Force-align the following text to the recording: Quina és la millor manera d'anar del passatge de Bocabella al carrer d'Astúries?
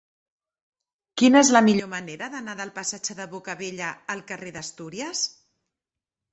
Quina 1.21 1.43
és 1.45 1.51
la 1.57 1.61
millor 1.67 1.91
manera 1.91 2.31
d'anar 2.37 2.57
del 2.63 2.73
passatge 2.79 3.19
de 3.21 3.29
Bocabella 3.37 3.93
al 4.17 4.27
carrer 4.33 4.57
d'Astúries? 4.59 5.25